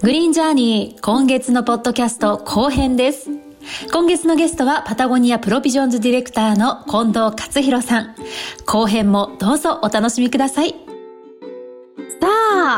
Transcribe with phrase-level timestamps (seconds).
[0.00, 3.33] グリーンジャーニー今月のポッドキャスト後編です。
[3.92, 8.14] 今月のゲストはパタゴニアプロビジョンズディレクターの近藤克弘さん。
[8.66, 10.74] 後編もどうぞお楽しみください。
[12.20, 12.28] さ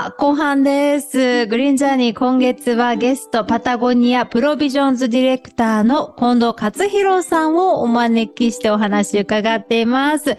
[0.07, 1.47] あ、後半です。
[1.47, 10.37] グリーンジャーニー、今月はゲスト、パタゴニアプロビジョンズディレクターの近藤克弘さんをお招きしてお話伺っています。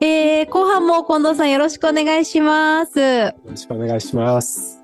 [0.00, 3.00] えー、後半も近藤さんよろしくお願いします。
[3.00, 4.83] よろしくお願いします。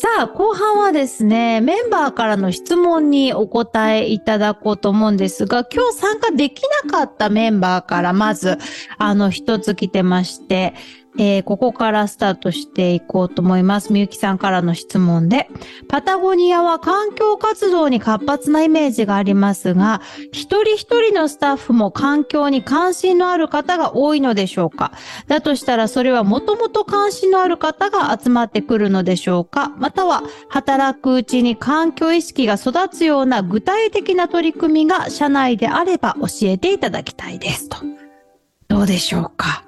[0.00, 8.58] さあ、後半はですね、メンバーからの質問にお答えいただこうと思うんですが、今日参加できなかったメンバーからまず、
[8.96, 10.74] あの、一つ来てまして、
[11.18, 13.92] えーここからスタートしていこうと思います。
[13.92, 15.48] みゆきさんからの質問で、
[15.88, 20.00] パタゴニアは環境活動に活発なイメージがありますが、
[20.32, 24.92] 一人一人のスタッフも環境に関心のある方が多いのでしょうか？
[25.26, 29.70] だとしたらそれはもともと関心のある方が集まってくるのでしょうか？
[29.70, 37.78] または働くうちに環境意識が育つような具体的な取り組みが社内であれば教えていただきたいですと。
[38.68, 39.64] どうでしょうか？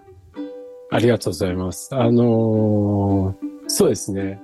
[0.93, 1.89] ありがとうございます。
[1.93, 4.43] あのーそうですね。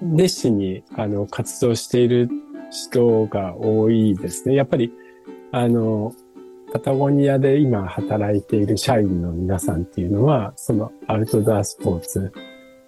[0.00, 2.30] 熱心に、あの、活動している
[2.70, 4.54] 人が多いですね。
[4.54, 4.90] やっぱり、
[5.52, 6.12] あの、
[6.72, 12.32] パタゴニアで今働いている社員の皆さんっていうのは、そのアウトドアスポーツ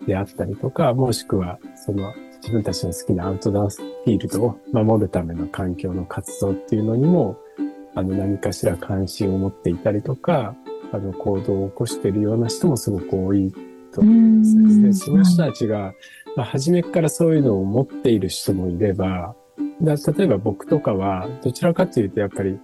[0.06, 7.36] であったりとか、もしくは、その自分たちの好きなアウトドアフィールドを守るための環境の活動っていうのにも、
[7.94, 10.56] あの、何かしら関心を持っていたりとか、
[10.92, 13.52] あの、行動を起こしているような人もすごく多い
[13.92, 14.82] と思います。
[14.82, 15.94] でその人たちが、
[16.36, 19.34] まあ、初めからそういうのを持っている人もいれば、
[19.82, 22.58] だ例えば僕とかは、どちらかというとやっぱり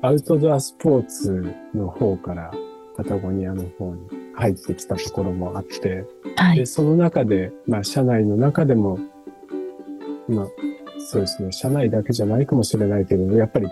[0.00, 2.52] アウトドアスポーツの方から
[2.96, 6.66] パタゴニアの方に入ってきたところもあって、で、はい。
[6.66, 8.98] その中で、まあ、社内の中でも、
[10.28, 10.46] まあ、
[10.98, 13.68] そうですね、社内だけじゃないかもしれないけど、やっぱり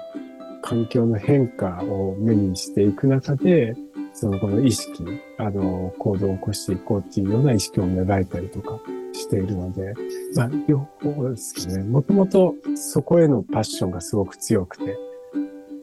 [0.62, 3.75] 環境の変化を目にしていく中で、
[4.19, 5.04] そのこの意識、
[5.37, 8.81] あの、行動を起こしていこうっていうような意識を芽生えたりとか
[9.12, 9.93] しているので、
[10.34, 11.82] まあ、両方ですね。
[11.82, 14.97] もともとそこへのパッションがすごく強くて、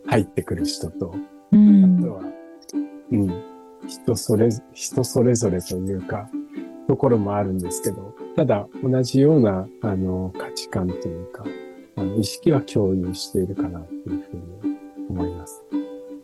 [0.08, 1.14] 入ってくる人と、
[1.52, 2.24] うあんとは、
[3.12, 3.44] うん、
[3.88, 6.28] 人それ、人それぞれというか、
[6.88, 11.46] ところもあるんですけど、ただ同じような、あの、価値観というか、
[11.96, 14.78] あの意識は共有しているかなというふうに
[15.08, 15.63] 思います。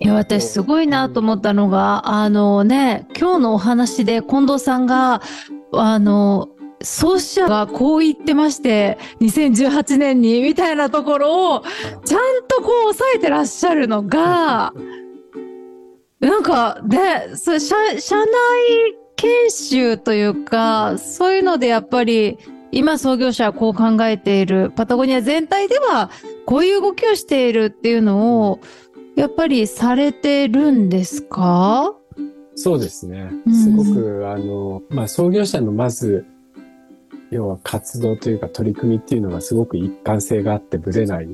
[0.09, 5.21] いや、私すごいなと思ったのが、あのね、今日のお話で近藤さんが、
[5.71, 6.49] あの、
[6.81, 11.63] 創始者がこう言ってまして、2018年に、みたいなところを、
[12.05, 14.73] ちゃんとこう抑えてらっしゃるのが、
[16.19, 18.25] なんかね、それ社、社内
[19.15, 22.39] 研修というか、そういうのでやっぱり、
[22.71, 26.09] 今創業者はこう考えている、パタゴニア全体では
[26.45, 28.59] こういう動きをしているっていうのを、
[29.19, 31.93] やっぱりされてるんですか？
[32.55, 33.53] そうですねうん。
[33.53, 36.25] すごく、あの、まあ、創業者のまず、
[37.29, 41.27] 要は活動というか取り組みっていうのがすごく一貫性があってぶれない。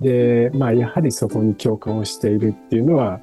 [0.00, 3.20] で、まあ、やはりそこに共感をしているっていうのは、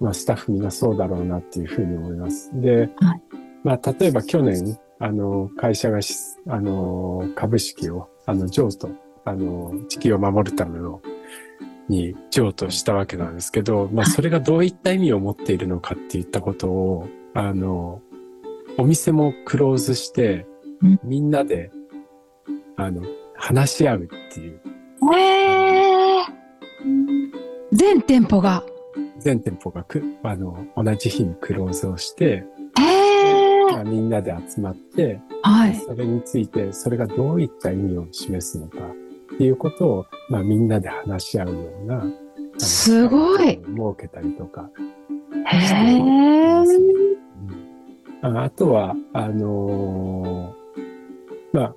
[0.00, 2.50] まあ、スタッフみんなそうだろうなっていうふうに思います。
[2.54, 3.22] で、はい
[3.64, 6.16] まあ、例えば去年、あの、会社がし、
[6.48, 8.88] あの、株式を、あの、譲渡、
[9.24, 11.00] あの、地球を守るための、
[11.88, 18.00] に譲渡したわけなんですけど、まあ、それがどういった意味を持っているのかっていったことを、あの、
[18.78, 20.46] お店もクローズして
[20.82, 21.70] うん、みんなで、
[22.76, 23.02] あの、
[23.36, 24.60] 話し合うっていう、
[25.14, 26.24] へえ。
[27.72, 28.64] 全店舗が。
[29.18, 32.44] 全店舗がく、あの、同じ日にクローズをして、
[32.80, 33.72] へえ。
[33.72, 35.76] まあみんなで集まって、はい。
[35.76, 38.78] それについて、それがどういった意味を示すのか
[39.34, 42.04] っていうことを、まあみんなで話し合うような、
[42.58, 43.40] すごい。
[43.40, 43.62] 設
[43.98, 44.70] けたりとか、
[45.46, 46.62] へえ。
[48.22, 50.62] ああとは、あのー
[51.52, 51.74] まあ、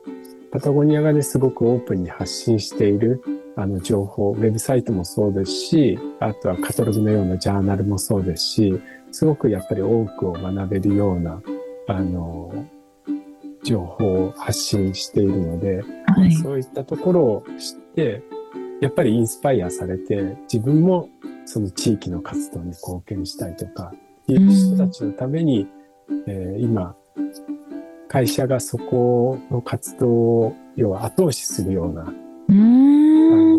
[0.51, 3.21] パタゴニアがね、すごくオープンに発信している、
[3.57, 8.79] あの、情報、ウェブサイトもそうですし、あとはカタログのようなジャーナルもそうですし、
[9.11, 11.41] すごくやっぱり多くを学べるような、
[11.87, 12.74] あのー
[13.65, 16.31] 情報を発信しているので、はい。
[16.33, 18.23] そういったところを知って、
[18.81, 21.09] やっぱりインスパイアされて、自分も
[21.45, 23.91] その地域の活動に貢献したいとか、
[24.27, 25.67] いう人たちのために、
[26.27, 26.95] えー今、
[28.07, 32.13] 会社がそこの活動を、要は後押しするような、
[32.47, 32.95] うん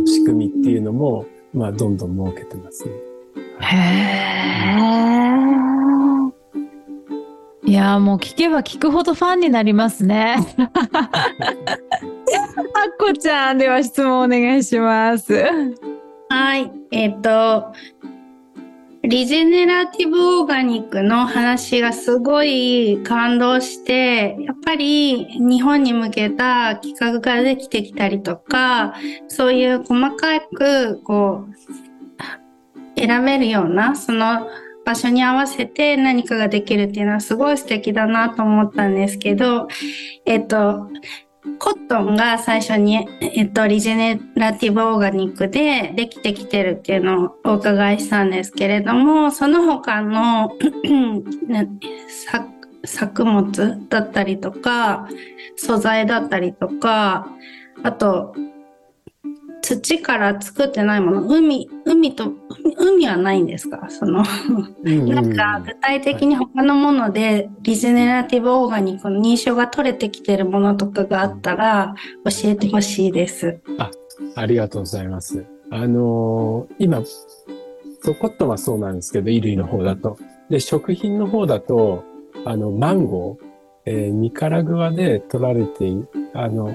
[0.00, 2.92] の仕組みっていうのも、まあ、どんどん設けてますね。
[3.60, 5.15] へー。
[7.66, 10.36] いやーもう聞けば聞くほどファンになりますね。
[10.56, 11.08] あっ
[12.96, 15.34] こちゃん、では質問お願いします。
[16.28, 16.70] はい。
[16.92, 17.72] えっ、と、
[19.02, 28.94] リジェネラティブオーガニックの話がすごい感動して、やっぱり日本に向けた企画ができてきたりとか、
[29.26, 31.44] そういう細かく、こ
[32.96, 34.46] う、選べるような、その
[34.86, 39.66] 場所に合わせて何かができるっていうのはすごい素敵だなと思ったんですけど、
[40.24, 40.88] えっ、と、
[41.58, 50.52] コットンが最初に、えっと、リジェネラティブオーガニックでできてきてるっていうのをお伺いしたんですけれども、その他の
[52.84, 55.08] 作物だったりとか、
[55.56, 57.26] 素材だったりとか、
[57.82, 58.36] あと、
[59.62, 62.24] 土から作ってないもの、海、海と、
[62.76, 63.86] 海海はないんですか？
[63.88, 64.24] その、
[64.84, 71.94] うんなんか具体的に他のものでリジェネラティブオーガニックの認証が取れてきてるものとかがあったら
[72.24, 73.60] 教えてほしいです。
[74.34, 75.44] ありがとうございます。
[75.70, 80.16] あのー今、そうコットンはそうなんですけど、衣類の方だと。
[80.50, 82.04] で、食品の方だと、
[82.44, 83.46] あの、マンゴー、
[83.86, 86.04] えーニカラグアで取られてい
[86.34, 86.74] あの、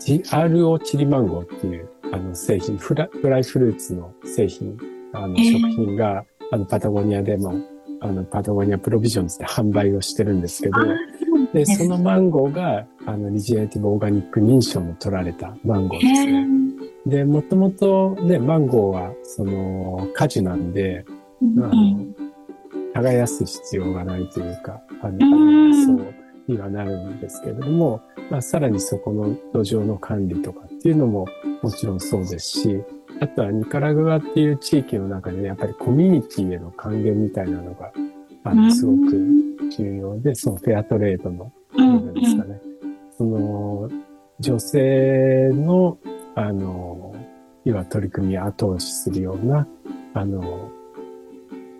[0.00, 4.76] ジ RO チリマンゴーっていう、あの、製品、フラドライフルーツの製品、
[5.12, 5.52] あの、えー。
[5.52, 7.54] 食品が、あの、パタゴニアでも、
[8.00, 10.76] あの、パタゴニアプロビジョンズで販売をしてるんですけど、
[11.52, 16.46] で、そのマンゴーが、あの、リジェネラティブオーガニック認証も取られたマンゴーですね。
[17.06, 21.04] で、もともとね、マンゴーは、その、果樹なんで、
[21.42, 22.06] あの、
[22.94, 25.86] 耕す必要がないというか、あの、ん。
[25.86, 28.00] そうにはなるんですけれども、
[28.30, 31.26] まあ、さらにそこの土壌の管理とかっていうのも
[31.62, 32.82] もちろんそうですし、
[33.20, 37.92] あとはニカラグアっていう地域の中で、ね、やっぱりコミュニティへの還元みたいなのが、
[38.44, 39.44] あの、うんすごく
[39.76, 42.60] 重要で、そのフェアトレードの部分ですかね。
[43.16, 43.90] その、
[44.40, 45.98] 女性の、
[46.34, 47.14] あの、
[47.64, 49.66] 要は取り組みを後押しするような、
[50.12, 50.70] あの、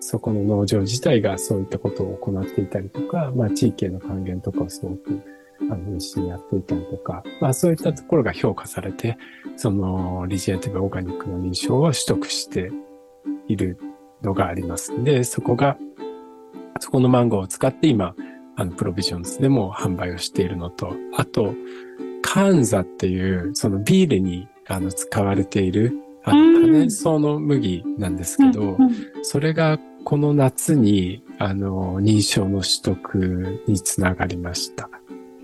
[0.06, 5.22] そこの農場自体がそういったことを行っていたりとか、まあ地域への還元とかをすごく、
[5.62, 9.16] あの、一緒にやっていたりとか、まあそういったところが評価されて、
[9.56, 12.70] その、リジェネティブオーガニックの認証を取得して
[13.48, 13.78] いる
[14.22, 14.92] のがあります。
[15.02, 15.78] で、そこが、
[16.80, 18.14] そこのマンゴーを使って今、
[18.56, 21.54] あの、プロビジョンズでも販売をしているのと、あと、
[22.20, 28.76] カーンザっていう、そのビールに、あの、使われている、あうんの、多年草の麦なんですけど、
[29.22, 34.90] それがこの夏に、あの、認証の取得につながりました。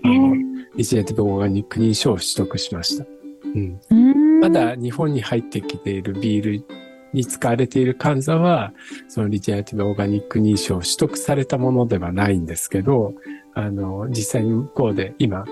[0.03, 0.35] あの、
[0.75, 3.05] リジェネティブオーガニック認証を取得しました。
[3.43, 4.39] うん。
[4.39, 6.65] まだ日本に入ってきているビール
[7.13, 8.73] に使われているカンザは、
[9.07, 13.13] そのリジェネティブオーガニック認証を取得されたものではないんですけど、
[13.53, 15.45] あの、実際に向こうで今、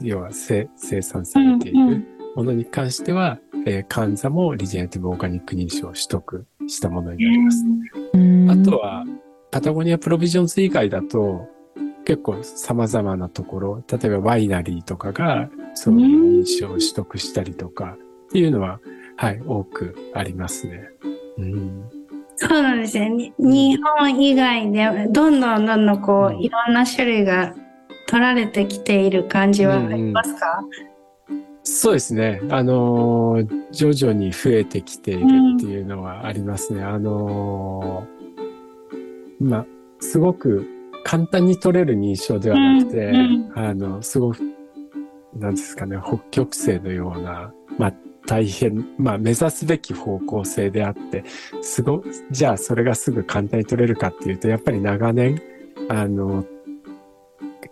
[0.00, 2.04] 要は生生産されている
[2.34, 7.64] ものに関しては、えーカンザもリジェネティブオーガニック認証を取得したものになります。
[8.50, 9.04] あとは、
[9.50, 11.48] パタゴニアプロビジョンズ以外だと、
[12.04, 17.96] 結構様々なところ、例えばワイナリーとかが、そういう認証を取得したりとか
[18.28, 18.80] っていうのは、
[19.16, 20.88] はい、多くありますね。
[21.38, 21.90] うん。
[22.36, 23.10] そうなんですね。
[23.10, 27.54] に日本以外でどんどんどんどんこうんういろんな種類が
[28.08, 30.62] 取られてきている感じはありますか、
[31.84, 32.40] そうですね。
[32.48, 35.26] あのー徐々に増えてきている
[35.56, 36.82] っていうのはありますね。
[36.82, 39.66] あのーまあ、
[40.00, 40.66] すごく
[41.04, 44.40] 簡単に取れる認証ではなくて、うんあの、すごく、
[45.36, 47.94] なんですかね、北極星のような、まあ、
[48.26, 51.22] 大変、まあ、目指すべき方向性であって、
[51.60, 55.38] すご、じゃあそれがすぐ簡単に取れるかっていうと、やっぱり長年、
[55.90, 56.46] あの、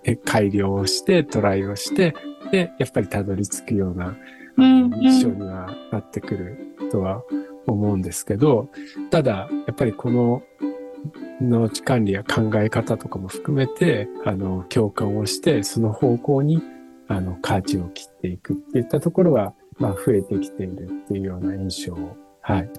[0.04, 2.14] え改良をして、トライをして、
[2.52, 4.14] で、やっぱりたどり着くような、あ
[4.58, 7.24] うんの印象にはなってくるとは
[7.66, 8.68] 思うんですけど、
[9.10, 10.42] ただ、やっぱりこの
[11.40, 16.62] 農地管理や考え方とかも含めて、あの、共感をして、その方向に、
[17.08, 22.70] あの、舵を切っていくっていったところは、まあ、増えてきているっていうような印象を、はい、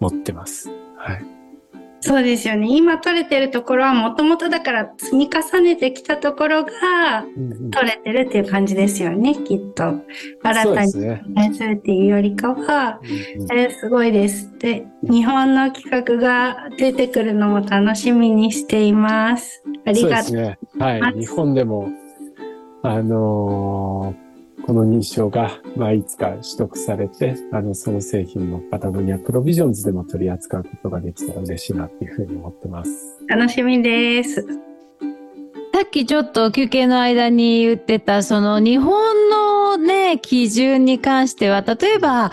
[0.00, 0.68] 持ってます。
[0.96, 1.35] はい。
[2.06, 2.68] そうですよね。
[2.70, 6.70] 今取れてるところはもともとだから積み重ねてきたところが
[7.36, 9.94] うんうん取れてるっていう感じですよね、きっと。
[10.42, 10.92] 新たに。
[11.34, 14.56] 対するっていうよりかは、うんうんえーすごいです。
[14.58, 19.62] で、日本の企画が出てくるのも楽しみにしています。
[19.84, 20.26] ありそうでがとう。
[20.28, 20.58] すね。
[20.78, 21.00] はい。
[21.02, 21.88] あ日本でも、
[22.82, 24.25] あのー
[24.66, 32.90] この認証が、まあ、いつか取得されて、あの、その製品のパタゴニアプロビジョンズでも取り扱うことができたら嬉しいなっていうふうに思ってます。
[33.28, 34.44] 楽しみです。
[35.72, 42.32] さっきちょっと休憩の間に言ってた、その日本のね、基準に関しては、例えば、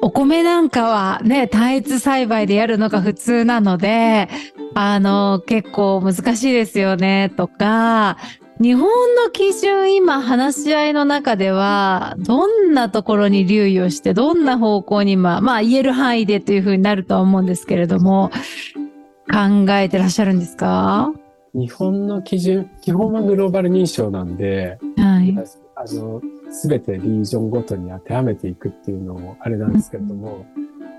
[0.00, 4.28] お米なんかはね、単一栽培でやるのが普通なので、
[4.74, 8.16] あの、結構難しいですよね、とか、
[8.60, 18.30] 日本の基準、今話し合いの中では、どんなところに留意をして、どんな方向にまあ、まあ言える範囲でというふうになるとは思うんですけれども、
[19.30, 21.12] 考えてらっしゃるんですか？
[21.54, 25.36] 日本の基準、基本はグローバル認証なんで、はい。
[25.76, 30.46] あの、すべてリージョンごとに当てはめていくっていうのもあれなんですけれども、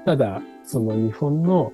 [0.05, 1.73] ただ、その日本の、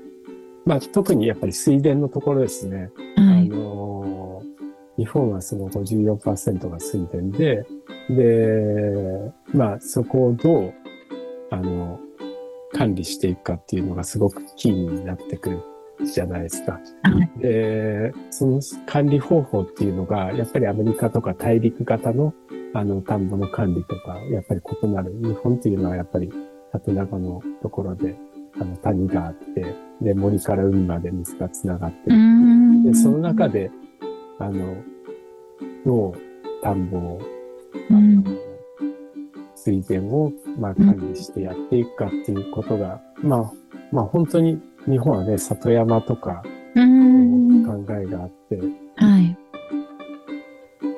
[0.66, 2.90] まあ、特にやっぱり水田のところですね。
[3.18, 3.52] はい。
[3.52, 4.35] あの
[4.98, 7.66] 日本はその54%が水田で、
[8.10, 10.74] で、まあそこをどう、
[11.52, 12.00] あの、
[12.74, 15.62] 管理していくかっていうのがすごくキーになってくる
[16.06, 16.74] じゃないですか。
[16.74, 22.34] はいで、その管理方法っていうのが、やっぱりアメリカとか大陸型の、
[22.74, 25.14] あの、田んぼの管理とか、やっぱり異なる。
[25.22, 26.32] 日本っていうのはやっぱり
[26.72, 28.16] 縦長のところで、
[28.60, 33.70] あの、谷があって、で、森から海まで水が繋がってうるんで、その中で、
[34.40, 34.76] あの、
[35.86, 36.16] どう
[36.62, 36.90] 田ん。
[36.90, 37.22] ぼを、
[37.90, 38.24] うん
[39.56, 43.52] 水田を、まあ、管理してやっていくかっていうことが、まあ、
[43.92, 46.44] まあ、本当に日本はね、里山とか、
[46.76, 47.66] うん。
[47.66, 48.60] 考えがあって、
[48.98, 49.38] はい。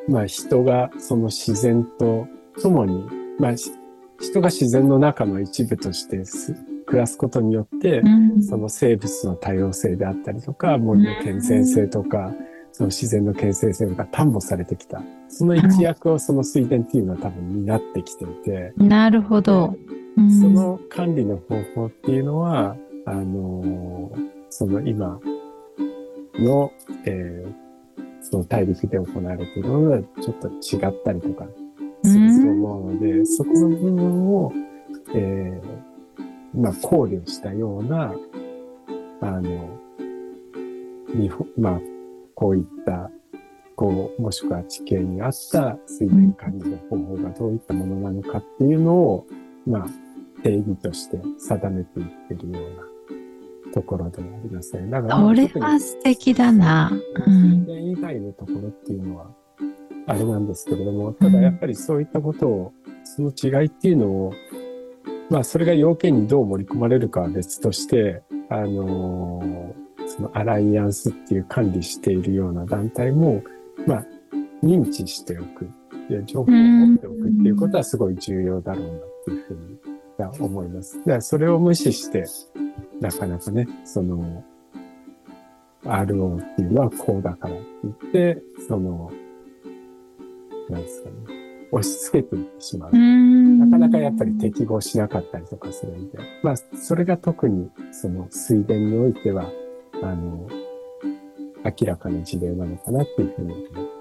[0.10, 2.28] まあ、人がその自然と
[2.62, 3.06] 共に、
[3.40, 3.72] まあ、し
[4.20, 6.56] 人が自然の中の一部としてす
[6.88, 8.44] 暮らすことによって、うん。
[8.44, 12.34] その生物の多様性であったりとか、森の健全性とか、
[12.78, 15.02] その自然の健全性が担保されてきた。
[15.30, 19.76] その一役をその水田っていうのは多分担ってきていて、なるほど。
[20.16, 22.76] うんその管理の方法っていうのは、
[23.08, 25.20] あのーその今
[26.36, 26.72] の、
[27.06, 27.68] えー
[28.22, 31.46] その大陸で行われているのはちょっと違ったりとか
[32.04, 34.54] すると思うので、そこの部分を、
[35.16, 38.14] えーまあ、考慮したような、
[39.22, 39.70] あの、
[41.16, 41.80] 日本、まあ、
[42.38, 43.10] こういった、
[43.76, 49.26] こう、もしくは地形に合った水田管理の方法がどういったものなのかっていうのを、
[49.66, 49.88] まあ、
[50.44, 54.88] 定義として定めていってるようなところではありますね。
[54.88, 56.92] だから、それは素敵だな。
[57.26, 59.32] うん水田以外のところっていうのは、
[60.06, 64.34] あれなんですけれども、ただやっぱりそういったことを、その違いっていうのを、
[65.32, 69.87] まあそれが要件にどう盛り込まれるかは別として、あのー
[70.18, 73.44] そのアライアンスっていう管理しているような団体も、
[73.86, 74.06] まあ
[74.64, 75.70] 認知しておく。
[76.10, 78.94] で情報を持っておくっていうことはすごい重要だろうなっ
[79.26, 79.78] ていうふうに
[80.18, 80.98] は思います。
[81.00, 82.26] だからそれを無視して、
[83.00, 84.44] なかなかね、その、
[85.84, 89.12] RO っていうのはこうだからって言って、その、
[90.70, 91.16] なんですかね、
[91.72, 92.90] 押し付けていってしまう。
[92.94, 99.46] うんなかなかやっぱり適合しなかったりとかするんで、まあ、それが特に、その水田においては、
[100.04, 100.48] あの、
[101.64, 103.98] 明らかな事例なのかなっていうふうに思います。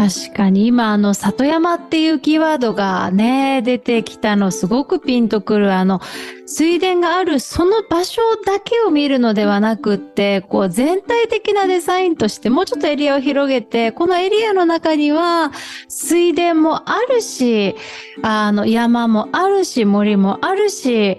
[0.00, 6.00] 確かに今あの里山っていうキーワードがね出てきたのすごくピンとくるあの
[6.46, 15.52] 水田があるその場所だけを見るのではなくってこう全体的なデザインとしてもうちょっとエリアを広げてこのエリアの中には
[15.86, 17.76] 水田もあるし
[18.22, 21.18] あの山もあるし森もあるし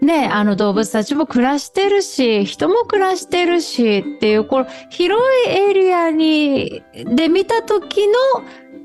[0.00, 8.14] ね、あの動物たちも暮らしてるし、人も暮らしてるしっていう、この広いエリアに、で見た時の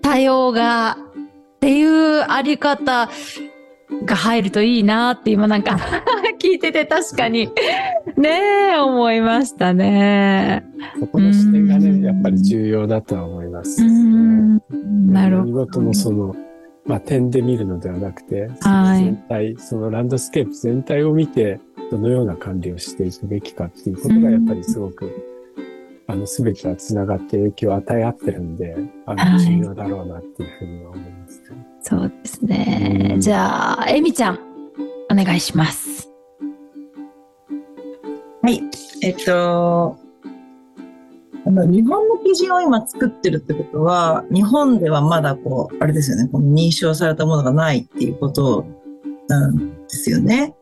[0.02, 3.10] 多様がっていうあり方
[4.06, 5.78] が入るといいなって今なんか
[6.40, 7.50] 聞いてて確かに
[8.18, 10.64] ねえ思いましたね。
[11.00, 13.84] そこの視点がうんね、やっぱり重要だとは思います。
[13.84, 14.60] うん
[15.12, 16.36] なるほ見事のその、
[16.86, 21.60] まあ、点で見るのではなくて、はいその全体、そのランドスケープ全体を見て、
[21.92, 25.12] どのような管理をしていくべきかっていうことが、やっぱりすごく、
[26.08, 28.76] あの、すべては繋がって影響を与え合ってるんで、
[29.08, 31.68] あの、はい重要だろうなっていうふうには思いますね。
[31.82, 33.12] そうですね。
[33.14, 34.40] うんじゃあ、エミちゃん、
[35.12, 36.10] お願いします。
[38.44, 38.62] はい。
[39.02, 39.98] えっと、
[41.48, 48.66] あの日本の基準を今作ってるってことは、日本ではまだこう、あれですよね、この認証されたものがないっていうこと
[49.28, 50.56] なんですよね。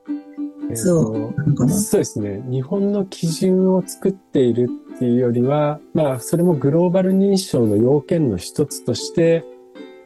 [0.76, 1.70] そう。
[1.70, 2.44] そうですね。
[2.50, 9.46] 日本の基準を作っているっていうよりは、まあ、それもグローバル認証の要件の一つとして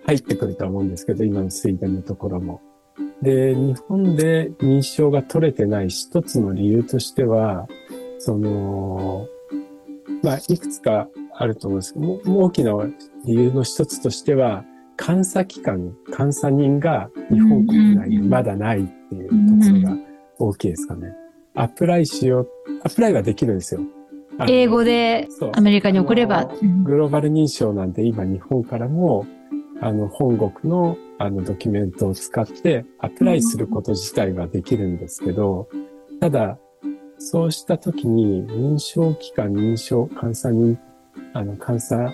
[0.06, 2.62] 入ってくるとは思うんですけど、今の水田のところも。
[3.22, 7.68] で、日本で認証が取れてない一つの理由としては、
[8.20, 9.28] その、
[10.24, 12.74] まあ、いくつかあると思うんですけど、大きな
[13.26, 14.64] 理由の一つとしては、
[14.98, 19.98] 監査機関、監査人が日本国内にまだないっていうところが
[20.40, 21.14] 大きいですかね。
[21.54, 22.50] アプライしよう、
[22.84, 23.82] アプライはできるんですよ。
[24.48, 26.46] 英語でアメリカに送れば
[26.84, 29.26] グローバル認証なんで今日本からも、
[29.82, 35.68] あの、本国のあのドキュメントを使ってアプライすること自体はできるんですけど、
[36.20, 36.60] ただ、
[37.20, 40.78] そうしたときに認証機関、認証監査人、
[41.34, 42.14] あの、監査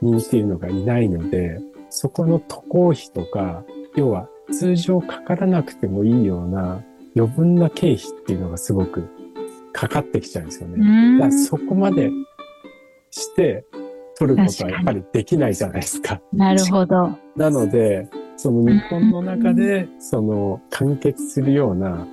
[0.00, 3.64] 人っていうのがいないので、そこの渡航費とか、
[3.96, 6.82] 要は通常かからなくてもいいような
[7.16, 9.08] 余分な経費っていうのがすごく
[9.72, 10.76] かかってきちゃうんですよね。
[10.78, 12.10] うんだからそこまで
[13.10, 13.64] して
[14.18, 16.20] 取ることはやっぱりできないじゃないですか。
[16.32, 17.18] なるほど。
[17.36, 22.06] なので、その日本の中で、その完結するような、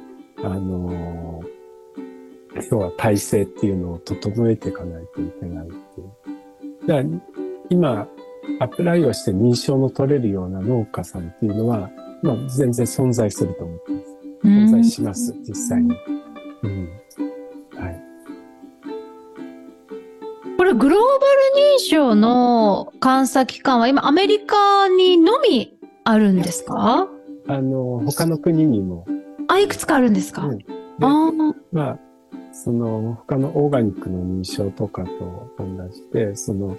[0.43, 1.41] あの、
[2.71, 6.87] 要は体制っていうのを整えていかないといけないっていう。
[6.87, 7.05] だから
[7.69, 8.07] 今、
[8.59, 11.89] アプライをして認証の取れるような農家さんっていうのは、
[12.21, 14.15] まあ全然存在すると思ってます。
[14.43, 15.95] 存在します、実際に。
[16.63, 16.89] うん。
[17.75, 18.01] はい。
[20.57, 21.01] これグローバル
[21.77, 27.07] 認証の監査機関は今アメリカにのみあるんですか？
[27.47, 29.05] あの、他の国にも、
[29.47, 30.59] あ、いくつかあるんですか、うん
[31.01, 31.99] あーまあ、
[32.63, 35.09] その他のオーガニックの認証とかと
[35.59, 36.77] 同じで、その、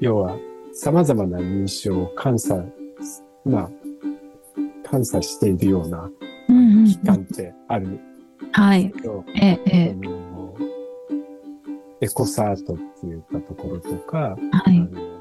[0.00, 0.36] 要は
[0.74, 2.62] 様々な認証を監査、
[3.44, 3.70] まあ、
[4.90, 6.10] 監査しているような
[6.86, 7.98] 機関ってある
[8.52, 8.92] はい。
[8.92, 9.96] けど、ええ、
[12.02, 14.78] エコサートっていうかところとか、え、はい。
[14.78, 15.18] あの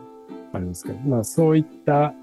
[0.54, 2.14] あるんですけど、まあそういった、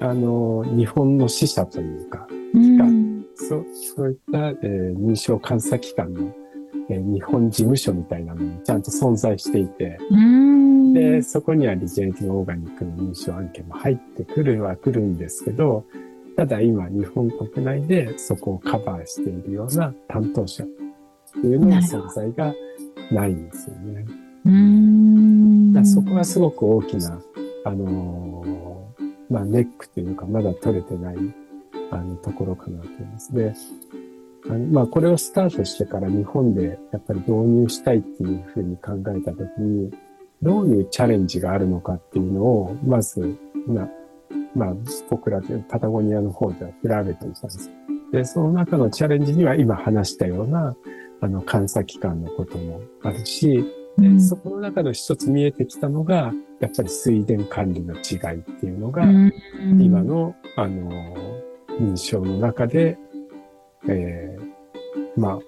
[0.00, 6.45] あの、日本の支社というか、うんそう、そういった、えー認証監査機関の、えー
[6.94, 15.84] 日本事務所みたいなのもちゃんと存在していて、うんで、そこにはリジェネティブオーガニックの認証案件も入ってくるは来るんですけど、
[16.36, 22.54] ただ今日本国内でそこをカバーしているような担当者っていうのの存在が
[23.10, 24.06] ないんですよね。
[24.44, 27.20] うんだそこはすごく大きな、
[27.64, 28.66] あのー
[29.30, 31.16] まあ、ネックというか、まだ取れてない、
[31.90, 33.34] あの、ところかなと思います。
[33.34, 33.54] で、
[34.48, 39.90] あのまあ、これをスタートしてから日本でやっぱり導入したいっていうふうに考えたときに、
[40.42, 43.88] どういうチャレンジがあるのかっていうのを、まず、まあ、
[44.54, 44.74] まあ、
[45.10, 47.70] 僕らでパタゴニアの方では調べていたんです。
[48.12, 50.76] で、その中のチャレンジには今話したような、
[51.20, 53.64] あの、監査機関のこともあるし、
[53.98, 59.04] で、そこの中の一つ見えてきたのが、やっぱり水田管理の違いっていうのが、
[59.78, 60.90] 今の、あの、
[61.80, 62.98] 認証の中で、
[63.88, 65.38] えーまあ、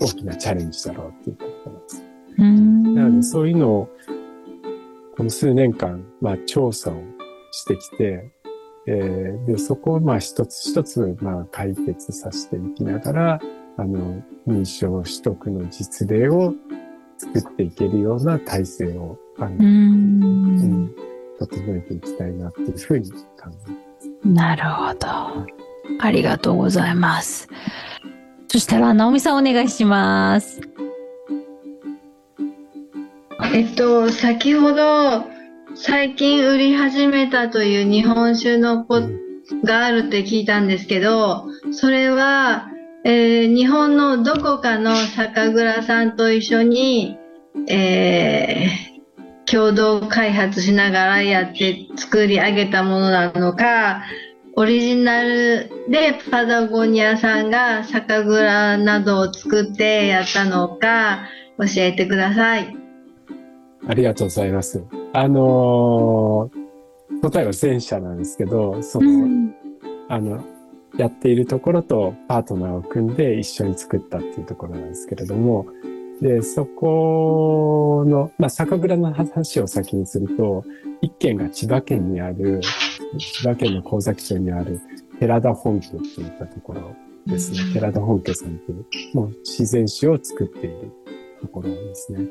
[0.00, 2.04] 大きなチャレンジだろうっていうことなんです。
[2.38, 3.88] うんなので、そういうのを、
[5.16, 7.02] この数年間、まあ、調査を
[7.50, 8.30] してきて、
[8.86, 13.40] えーで、そこをまあ一つ一つまあ解決させていきながら、
[13.76, 16.54] あの、認証取得の実例を
[17.18, 20.94] 作っていけるような体制を、あの、ううんん
[21.38, 23.18] 整えていきたいなっていうふうに考
[24.24, 25.67] えなるほど。
[26.00, 27.48] ありがとうございます。
[28.48, 30.60] そしたら、直美さんお願いします。
[33.52, 35.24] えっと、先ほど、
[35.74, 39.00] 最近売り始めたという日本酒のポ
[39.64, 42.68] があるって聞いたんですけど、それは、
[43.04, 47.16] えー日本のどこかの酒蔵さんと一緒に、
[47.68, 48.88] えー
[49.50, 54.02] 共同開発しながらやって作り上げたものなのか、
[54.58, 62.76] オリジナルでパタゴニアさんが酒蔵などを作ってやったのか教えてください。
[63.86, 64.84] ありがとうございます。
[65.12, 66.68] あのー
[67.22, 69.52] 答えは前者なんですけど、その、
[70.08, 70.44] あの、
[70.96, 75.66] やっているところとパートナーを組んで一緒に作ったっていうところなんですけれども、
[76.20, 80.64] で、そこの、まあ、酒蔵の話を先にすると、
[81.00, 82.60] 一軒が千葉県にある、
[83.16, 84.80] 千葉県の神崎町にある
[85.18, 86.94] 寺田本家っていったところ
[87.26, 87.72] ですね。
[87.72, 90.92] 寺田本家さんっていう、もう自然酒を作っている
[91.40, 92.26] ところですね。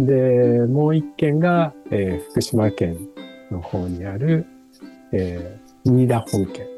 [0.00, 2.98] で、もう一軒が、えー福島県
[3.50, 4.46] の方にある、
[5.12, 6.68] えー新田本家っていう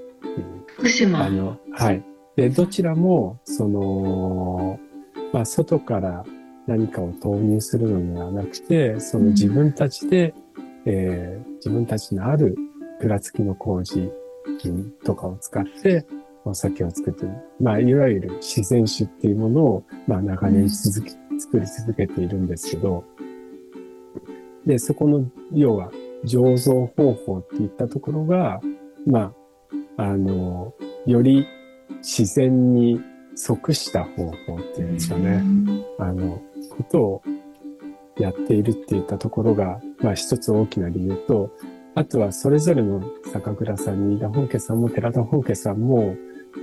[0.76, 2.02] 福島あの、はい。
[2.36, 4.78] で、どちらも、その、
[5.32, 6.24] まあ、外から
[6.66, 10.34] 何かを投入するのではなくて、その自分たちで、
[10.86, 12.56] えー自分たちのある
[13.00, 14.10] 蔵付きの麹
[14.58, 16.06] 菌とかを使って、
[16.44, 17.34] お酒を作っている。
[17.60, 23.04] まあ、いわゆる自然酒っていうものを、まあ、長年続き、作り続けているんですけど、
[24.66, 25.90] で、そこの、要は、
[26.24, 28.60] 醸造方法っていったところが、
[29.06, 29.32] ま
[29.96, 30.74] あ、あの、
[31.06, 31.46] より
[31.98, 33.00] 自然に
[33.34, 35.42] 即した方法っていうんですかね。
[35.98, 36.42] あの、
[36.76, 37.22] ことを
[38.18, 41.50] やっているっていったところが、まあ一つ大きな理由と、
[41.94, 46.16] あとはそれぞれの酒蔵さん、新田本家さんも寺田本家さんも、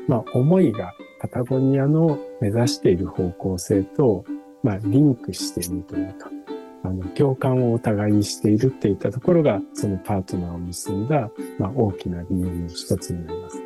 [0.07, 4.25] まあ思いがパタゴニアの目指している方向性と、
[4.63, 6.29] まあリンクしているというか、
[6.83, 13.61] あの、共感をお互いにしているっていったところが、そのパートナーを結んだ、まあ大きな理由の一つになります。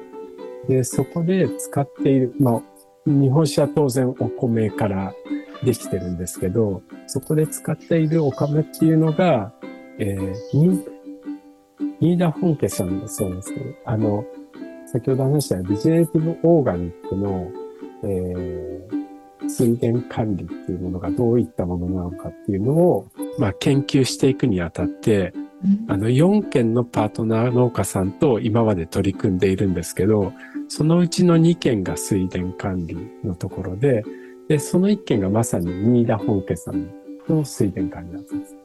[0.68, 2.62] で、そこで使っている、まあ、
[3.06, 5.14] 日本酒は当然お米から
[5.64, 9.54] できてるんですけど、そこで使っているお米っていうのが、
[9.98, 10.84] えー、に
[12.02, 14.26] 新田本家さんだそうですけど、あの、
[14.88, 17.52] 先ほど話したリジェネティブオーガニックの、
[18.04, 25.34] えー、水田管理っていうものがどういったものなのかっていうのを、まあ、研究していくにあたって、
[25.88, 30.34] あの、4件のパートナー農家さんと今まで取り組んでいるんですけど、
[30.70, 34.04] そのうちの2件が水田管理のところで、
[34.48, 36.90] で、その1件がまさに新田本家さん
[37.30, 38.61] の水田管理だったんです。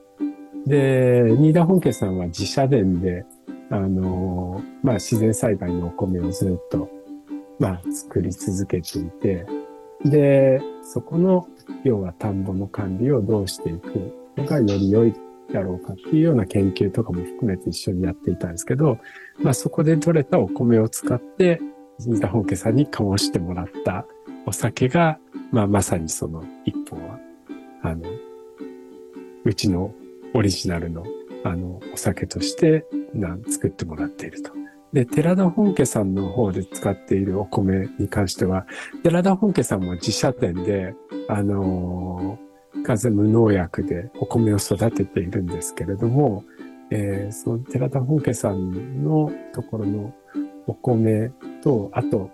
[0.67, 3.25] で、新田本家さんは自社田で、
[3.71, 6.89] あの、まあ、自然栽培のお米をずっと、
[7.59, 9.47] まあ、作り続けていて、
[10.05, 11.49] で、そこの、
[11.85, 15.15] 要は田んぼの管理をどうしていくのがより良い
[15.53, 18.99] だろうかっていうような研究とかも含めて一緒にやっていたんですけど、
[19.43, 21.61] まあそこで取れたお米を使って、
[21.99, 24.07] 新田本家さんに醸してもらった
[24.47, 25.19] お酒が、
[25.51, 27.19] まあまさにその一本は、
[27.83, 28.03] あの、
[29.45, 29.95] うちの
[30.37, 31.03] オリジナルの、
[31.45, 34.53] あの、お酒としてな作ってもらっていると。
[34.93, 38.67] で、寺田本家さんの方で使っているお米に関しては、
[39.03, 40.95] 寺田本家さんも自社店で、
[41.29, 42.47] あのー
[42.83, 46.45] 風無農薬でお米を育てているんですけれども、
[46.91, 50.15] えーその寺田本家さんのところの
[50.67, 51.31] お米
[51.63, 52.31] と、あと、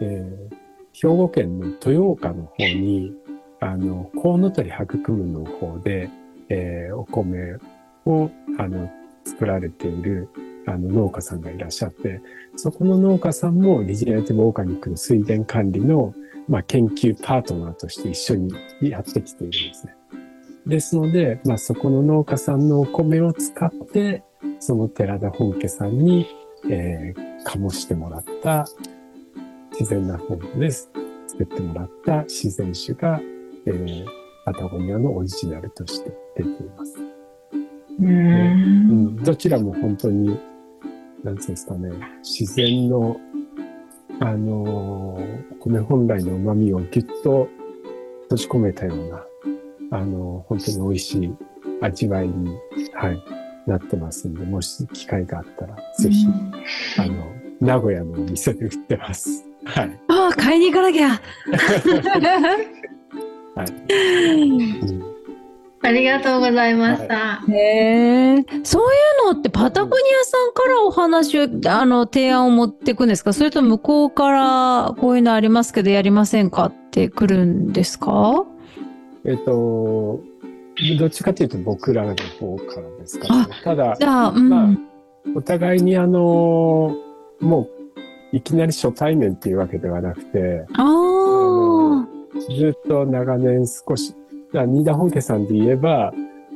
[0.00, 0.60] えー
[0.92, 3.14] 兵庫県の豊岡の方に、
[3.60, 6.10] あの、コウノトリ育むの方で、
[6.50, 7.56] えーお米
[8.04, 8.90] を、あの、
[9.24, 10.28] 作られている、
[10.66, 12.20] あの、農家さんがいらっしゃって、
[12.56, 16.14] そこの農家さんもリジェネラティブオーガニックの水田管理の、
[16.48, 19.94] まあ、研究パートナーとして一緒にやってきているんですね。
[20.66, 24.24] ですので、まあ、そこの農家さんのお米を使って、
[24.58, 26.26] その寺田本家さんに、
[26.68, 28.66] えー、醸してもらった
[29.72, 30.90] 自然な方法です。
[31.28, 33.20] 作ってもらった自然酒が、
[33.66, 36.96] えー、パタゴニアのオリジナルとして出ています。
[38.00, 40.38] ううんん、どちらも本当に、
[41.22, 41.90] なんていうんですかね、
[42.22, 43.20] 自然の、
[44.20, 47.48] あのーお米本来の旨味をぎゅっと
[48.24, 49.26] 閉じ込めたような、
[49.98, 51.36] あのー本当に美味しい
[51.82, 52.56] 味わいに、
[52.94, 53.22] はい、
[53.66, 56.26] なってますんで、もし機会があったら、ぜひ、
[56.98, 57.26] あの、
[57.60, 59.44] 名古屋のお店で売ってます。
[59.64, 60.00] はい。
[60.08, 61.20] ああ、買いに行かなきゃ。
[63.64, 65.10] うん
[65.82, 67.42] ありがとうございました。
[67.48, 67.54] へ
[68.36, 68.44] え。
[68.64, 73.32] そういうのってパタゴニアさんからお話を、あの、提案を持っていくんですか？
[73.32, 78.44] それと向こうからこういうのありますけどやりませんかって来るんですか？
[79.24, 80.20] えっと、
[80.98, 83.46] どっちかというと僕らの方からですかね。
[83.64, 84.50] ただ、じゃあ、うん。
[84.50, 84.68] まあ
[85.34, 86.94] お互いにあの、
[87.40, 87.68] も
[88.32, 91.29] う、いきなり初対面っていうわけではなくて、ああ。
[92.56, 94.14] ずっと長年少し、
[94.52, 96.12] 新田本家さんで言えば、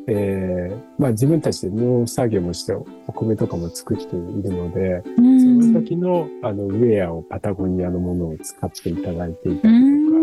[0.06, 4.08] えーまあ自分たちで農作業もしてお米とかも作ってい
[4.42, 9.74] るので、その時のあのウェアをパタゴニアのものを使っていただいていたり
[10.06, 10.18] とか、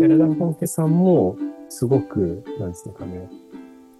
[0.00, 1.36] 寺田本家さんも
[1.68, 3.28] すごく、なんですかね、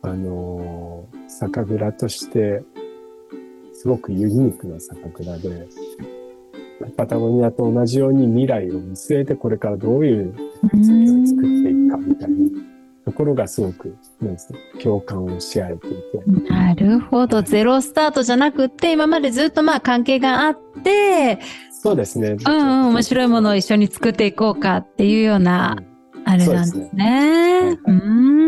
[0.03, 2.63] あのー酒蔵として、
[3.73, 5.69] すごくユニークな酒蔵で、
[6.97, 12.61] パタゴニアと同じように未来を見据えてこれからどういう酒を作っていくかみたいな
[13.05, 17.43] ところがすごく、なんですか、共感をし合えていて、なるほど。
[17.43, 21.39] ゼロスタートじゃなくって、今までずっとまあ関係があって、
[21.71, 22.37] そうですね。
[22.47, 25.77] うんうん、面白いものを一緒に作っていこうかっていうような、
[26.25, 27.79] あれなんですね。
[27.87, 28.41] うーん。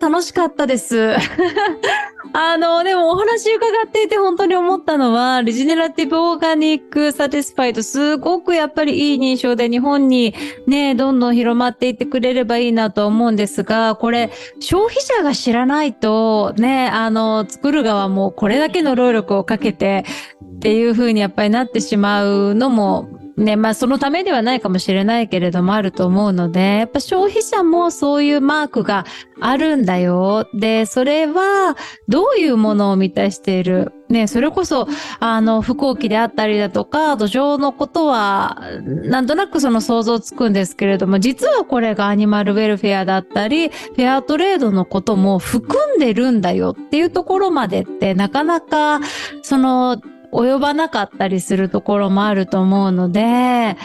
[0.00, 1.14] 楽しかったです。
[2.32, 10.34] あの、でもお話伺っていて本当に思ったのは、リジネラティブオーガニックサティスファイド、すごくやっぱりいい認証で日本に
[10.66, 20.04] ね、どんどん広まっていってくれればいいなと思うんですが、これ、消費者が知らないと、ね、あの、作る側もこれだけの労力をかけて
[20.44, 29.04] っていう風にやっぱりなってしまうのも、ね、まあそのためではないかもしれないけれどもあると思うので、やっぱ消費者もそういうマークが
[29.40, 30.48] あるんだよ。
[30.54, 33.92] で、それはどういうものを満たしている？
[34.08, 34.86] ね、それこそ、
[35.18, 49.00] あの、不幸期であったりだとか、土壌のことは、なんとなくその想像つくんですけれども、実はこれがアニマルウェルフェアだったり、フェアトレードのことも含んでるんだよっていうところまでって、なかなか、
[49.42, 50.00] その、
[50.34, 53.76] 及ばなかったりするところもあると思うので、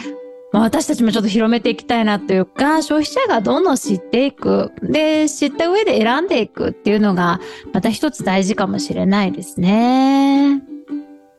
[0.52, 4.72] まあ、私たちもちょっと広めていきたいなというか、消費者がどんどん知っていく。
[4.82, 7.40] で、知った上で選んでいくっていうのが、
[7.72, 10.60] また一つ大事かもしれないですね。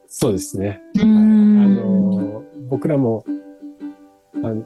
[0.07, 0.81] そうですね。
[1.01, 1.75] あん。
[1.75, 3.25] の、僕らも、
[4.35, 4.63] あの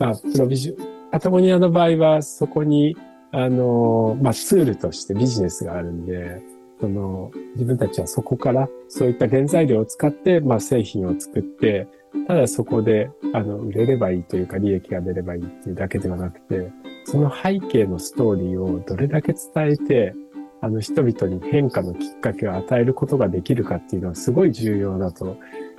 [0.00, 2.96] まあ、プロビジョン、パタゴニアの場合は、そこに、
[3.30, 6.42] あの、まあ、ツールとしてビジネスがあるんで、
[6.80, 11.88] その、自分たちはそこから、そういった原材料を使って、まあ、製品を作って、
[12.26, 16.70] ただそこで、あの、売れればいいというか、利益が出ればいいっていうだけではなくて、
[17.04, 20.14] その背景のストーリーをどれだけ伝えて、
[20.60, 25.36] あの、人々に変化のきっかけを与えることができるかっていうのはすごい重要だと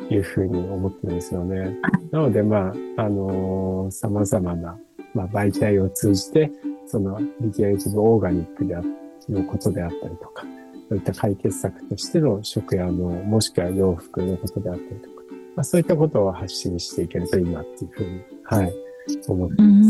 [0.10, 1.78] いうふうに思ってるんですよね。
[2.12, 4.78] なので、まあ、あのー様々な、
[5.14, 6.52] まあ、媒体を通じて、
[6.86, 8.84] その、リゲーティブオーガニックであ
[9.30, 10.46] のことであったりとか、
[10.90, 15.16] そういった解決策としての食やの、もしくは洋服のことであったりとか、
[15.56, 18.74] まあ、そういったことを発信していけるといいなっていうふうに、はい、
[19.28, 19.84] 思ってま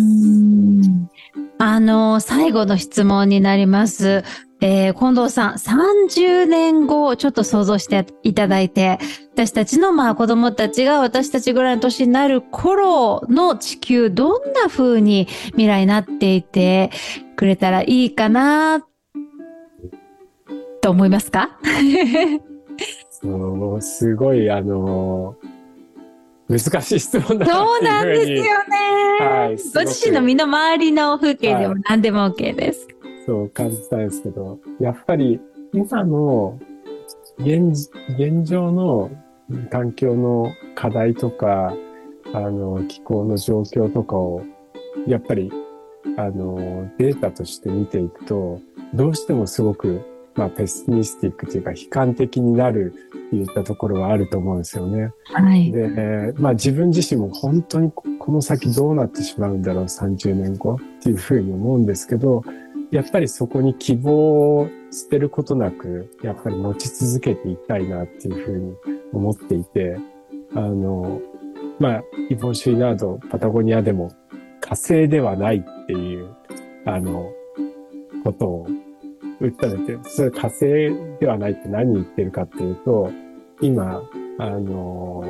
[0.83, 1.45] す。
[1.57, 4.23] あの、最後の質問になります。
[4.61, 8.99] えー近藤さん、30年後、ちょっと想像していただいて、
[9.33, 16.89] 私たちのまあ子供たちが私たちぐらいの年になる頃の地球、どんな風に未来になっていて
[17.35, 18.85] くれたらいいかな、
[20.85, 21.57] と思いますか？
[23.09, 25.55] そう、すごい、あのー
[26.47, 28.35] 難しい質問だなそうなんですよ。
[28.35, 28.45] ね。
[29.19, 32.87] はいすご自身の身の回りの風景でも何でも OK です。
[33.25, 35.39] そう感じたんですけど、やっぱり
[35.73, 36.59] 今の
[37.39, 39.09] 現現状の
[39.71, 41.73] 環境の課題とか、
[42.31, 44.43] あの、気候の状況とかを、
[45.07, 45.51] やっぱり、
[46.17, 48.61] あの、データとして見ていくと、
[48.93, 50.01] どうしてもすごく、
[50.35, 52.93] まあ、ペスミスティックというか、悲観的になる
[53.27, 55.11] っていったところはあると思うんですよね。
[55.25, 55.71] はい。
[55.71, 62.43] で、えーまあ自分自身も本当にここの先どうなってしまうんだろう、30年後っていうふうに思うんですけど、
[62.91, 68.75] やっぱりそこに希望を捨てることなく、やっぱり持ち続けていきたいなっていうふうに
[69.13, 69.97] 思っていて、
[70.53, 71.21] あの、
[71.79, 74.11] まあ、イボンシュイナード、パタゴニアでも
[74.61, 76.29] 火星ではないっていう、
[76.85, 77.31] あの、
[78.23, 78.67] ことを
[79.41, 80.59] 訴えて、それ火星
[81.19, 83.11] ではないって何言ってるかっていうと、
[83.61, 84.03] 今、
[84.37, 85.23] あの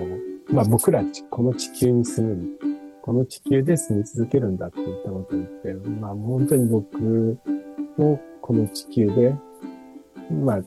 [0.50, 2.60] まあ、僕らこの地球に住む、
[3.02, 7.00] この地球で住み続けるんだって言ったことを言って、まあ、本当に僕
[7.98, 9.36] もこの地球で、
[10.32, 10.62] まあ、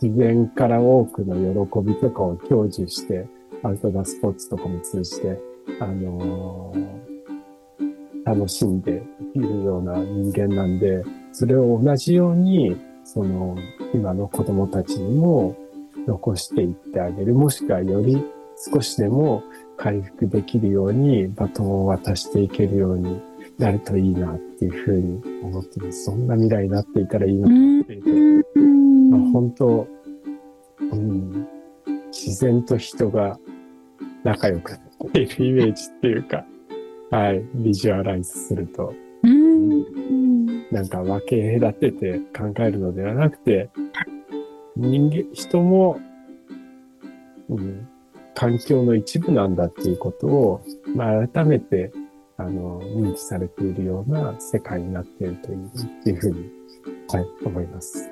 [0.00, 3.26] 自然から多くの喜びとかを享受して、
[3.62, 5.38] アウトドアスポーツとかも通じて、
[5.80, 6.74] あの
[8.28, 9.02] 楽しんで
[9.34, 13.56] いるような人間なんで、それを同じように、その、
[13.94, 15.56] 今の子供たちにも
[16.06, 18.22] 残していってあげる、もしくはより
[18.70, 19.42] 少しでも
[19.78, 23.22] 回復できるようにバトンを渡していけるように
[23.56, 26.04] なるといいなっていうふうに思ってます。
[26.04, 28.10] そんな未来になっていたらいいなと思っていて、
[29.10, 29.88] まあ、本当、
[30.80, 31.48] うん、
[32.08, 33.38] 自然と人が
[34.22, 36.44] 仲良くなっているイメージっていうか、
[37.10, 38.92] はい、ビジュアライズすると、
[39.22, 43.70] うんなんか分け隔てて考えるのではなくて、
[44.76, 45.98] 人間、人も、
[47.48, 47.88] うん、
[48.34, 50.60] 環境の一部なんだっていうことを、
[50.94, 51.90] まあ、改めて、
[52.36, 56.50] あの、認知されているような世界になっているといいっていうふうに、
[57.08, 58.10] はい、思います。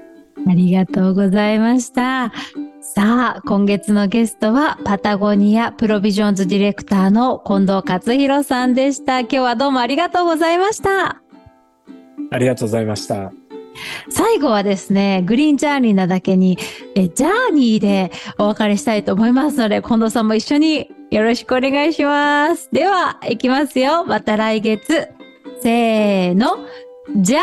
[0.49, 2.33] ありがとうございました。
[2.94, 9.20] さあ、今月のゲストはパタゴニアプロビジョンズディレクターの近藤克弘さんでした。
[9.20, 11.20] 今日はどうもありがとうございました。
[12.31, 13.33] ありがとうございました。
[14.09, 16.59] 最後はですね、グリーンジャーニーなだけに、
[16.94, 22.70] え、ジャーニーでお別れしたいと思いますので、近藤さんも一緒によろしくお願いします。
[22.72, 24.05] では、いきますよ。
[24.05, 25.09] また来月。
[25.61, 26.57] せーの。
[27.16, 27.40] ジャ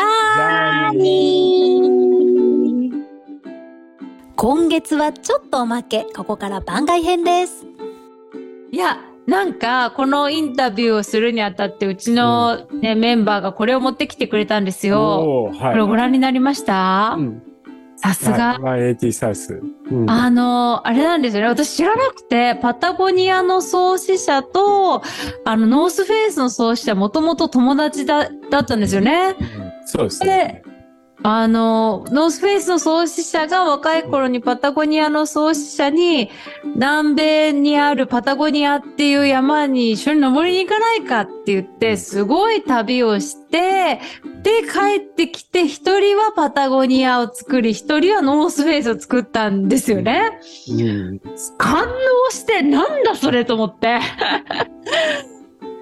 [0.90, 2.23] ーニー
[4.44, 6.04] 今月はちょっとおまけ。
[6.14, 7.64] ここから番外編です。
[8.72, 15.50] いや、なんか、このインタビューをするにあたって、うちの、ねメンバーがこれを持ってきてくれたんですよ。
[15.58, 15.72] はい。
[15.72, 17.14] これご覧になりました？
[17.16, 17.42] うん。
[17.96, 18.58] さすが。
[18.58, 19.62] はい180サウス。
[19.90, 20.10] うん。
[20.10, 21.48] あの、あれなんですよね。
[21.48, 25.02] 私知らなくて、パタゴニアの創始者と、
[25.46, 29.36] あの、ノースフェイスの創始者、もともと友達だ、だったんですよね。
[29.86, 30.62] そうですね。
[31.26, 36.30] あの、ノースフェイスの創始者が若い頃にパタゴニアの創始者に、
[36.74, 44.02] 南米にあるパタゴニアっていう山に一緒に登りに行かないかって言って、すごい旅をして、
[44.42, 50.38] で、帰ってきて、一人はパタゴニアを作り、一人はノースフェイスを作ったんですよね。
[50.68, 51.20] うん。
[51.56, 51.94] 感動
[52.32, 53.98] して、なんだそれと思って。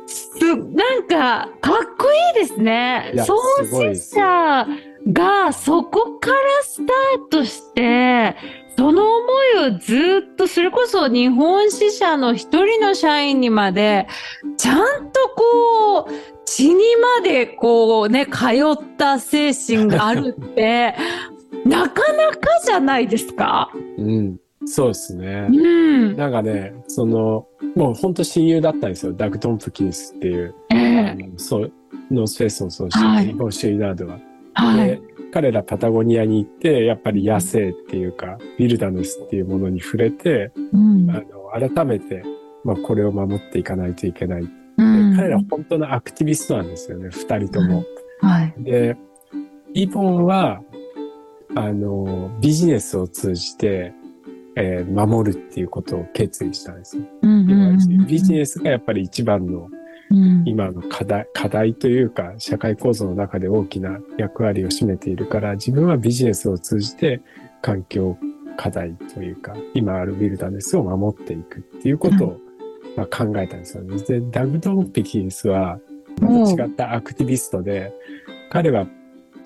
[0.06, 4.66] すなんか、かっこいいですね創始す者
[5.10, 8.36] がそこからスタートして、
[8.76, 9.28] その思
[9.70, 14.06] いをずっと、それこそ日本支社の一人の社員にまで、
[14.56, 16.12] ちゃんとこう、
[16.44, 16.82] 血に
[17.20, 18.32] までこうね、通
[18.72, 20.94] った精神があるって、
[21.66, 23.70] なかなかじゃないですか？
[23.98, 24.38] うん。
[24.64, 25.52] そうですねう。
[25.52, 26.16] ん。
[26.16, 29.12] なんかね、その、もう本当親友だったんですよ。
[29.12, 30.78] ダグ・トンプキンスっていう、えあ
[31.10, 31.72] えのそう、
[32.10, 34.18] ノースフェイスの創始はい者、日本シュイナードは。
[34.54, 35.00] はいで。
[35.32, 41.22] 彼らパタゴニアに行って、やっぱり野生っていうか、ウィルダネスっていうものに触れて、うんあ
[41.58, 42.22] の、改めて、
[42.64, 44.42] まあ、これを守っていかないといけない。
[44.42, 47.84] でうん彼ら本当のアクティビストなんですよね、二人とも。
[48.20, 48.54] はい。
[48.58, 48.96] で、
[49.72, 50.62] イボンは、
[51.54, 53.94] あの、ビジネスを通じて、
[54.54, 57.04] えー守るっていうことを決意したんですよ。
[57.22, 59.68] うんビジネスがやっぱり一番の
[60.12, 67.22] うん今の課題、課題というか、社会構造の中で大きな役割を占めているから、自分はビジネスを通じて
[67.62, 68.18] 環境
[68.56, 72.36] 課題というか、今あるウィルダネスを守っていくっていうことを、
[72.96, 73.96] まあ、考えたんですよね。
[74.02, 75.78] で、ダグ・ドンピキンスは、
[76.20, 77.92] また違ったアクティビストで、
[78.50, 78.86] 彼は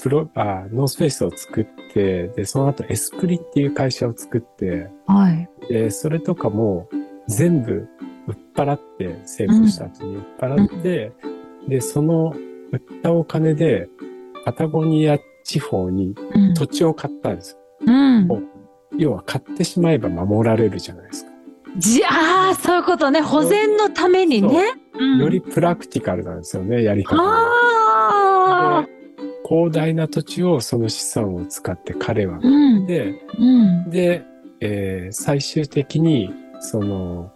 [0.03, 5.49] プロ、あ、ノースフェイスを作って、で、その後エスプリっていう会社を作って、はい。
[5.69, 6.89] で、それとかも
[7.29, 7.89] 全部
[8.57, 11.13] 払って、成功した後に売っ払って、
[11.69, 12.35] で、その
[12.73, 13.89] 売ったお金で、
[14.45, 17.59] パタゴニア地方にうん土地を買ったんですよ。
[17.87, 18.29] うん。
[18.99, 21.31] 要は買ってしまえば守られるじゃないですか。
[21.77, 22.09] じゃ
[22.51, 23.21] あ、そういうことね。
[23.21, 24.49] 保全のためにね。
[24.99, 27.23] うんよりプラクティカルなんですよね、やり方が。
[27.25, 28.83] ああ。
[28.83, 28.89] で
[29.47, 32.49] 広大な土地をその資産を使って彼はう
[32.81, 32.87] ん。
[32.87, 33.91] で、うん。
[33.91, 34.25] で、
[34.61, 37.31] えー最終的に、その、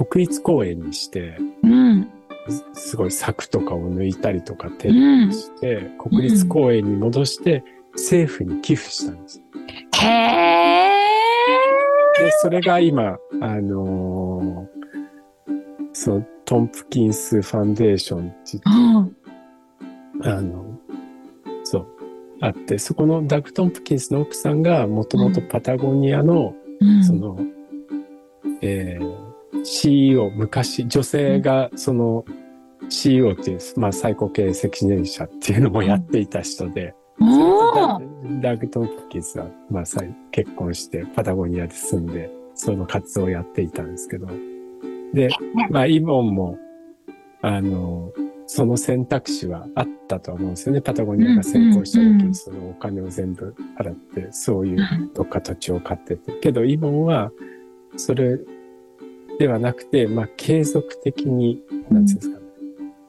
[0.00, 2.08] 国立公園にして、うん。
[2.48, 9.42] すすごい柵とかを抜いたりとか手入して、国立公園に戻して、政府に寄付したんです。
[9.96, 10.90] へえ。
[12.18, 14.80] で、それが今、あのー
[15.92, 19.12] そのトンプキンスファンデーションって言っ
[20.22, 20.32] てうん。
[20.32, 20.78] あの、
[21.64, 21.86] そう、
[22.40, 27.38] あって、そこのダグ・トンプキンスの奥さんが、もともとパタゴニアの、うんその、
[28.62, 29.29] えー
[29.64, 32.24] CEO、昔、女性がその
[32.88, 36.94] CEO っていう、まあ最高経営責任者っていうのもやっていた人で、
[38.40, 44.28] ダグ・トンプキンスは、まあ再結婚してパタゴニアで住んで、その活動をやっていたんですけど、
[45.12, 45.28] で、
[45.70, 46.58] まあイボンも、
[47.42, 48.12] あの、
[48.46, 50.80] その選択肢はあったとは思うんですよね。
[50.80, 56.32] パタゴニアが成功した時にそのお金を全部払って、そういうどっか土地を買ってて。
[56.40, 57.30] けど、イボンは、
[57.96, 58.40] それ
[59.40, 62.44] ではなくて、まあ、継続的に、なんていうんですかね、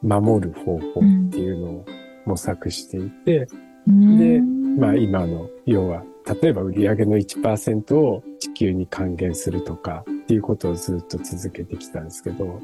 [0.01, 1.85] 守る方法っていうのを
[2.25, 3.49] 模索していて、
[3.85, 4.39] で
[4.79, 6.05] まあ、今の、要は、
[6.41, 12.61] 例えば売上の1%を地球に還元するとかっていうことをずっと続けてきたんですけど、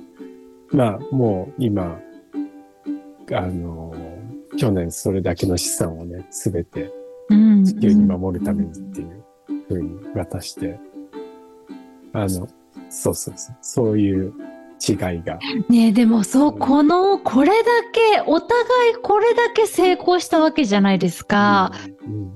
[0.69, 1.99] まあ、もう今、
[3.33, 3.93] あの、
[4.57, 6.89] 去年それだけの資産をね、すべて
[7.29, 7.65] うん。
[7.65, 9.25] 地球に守るためにっていう
[9.67, 10.79] ふうに渡して、
[12.13, 12.47] あの、
[12.89, 14.33] そうそうそう、そういう
[14.87, 15.39] 違いが。
[15.69, 17.53] ねえ、でもそう、この、これだ
[17.91, 21.71] け、お互いこれだけ成功したわけじゃないですか。
[22.05, 22.31] うん